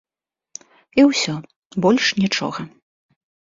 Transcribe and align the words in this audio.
І 1.03 1.05
ўсё, 1.09 1.35
больш 1.87 2.05
нічога. 2.23 2.61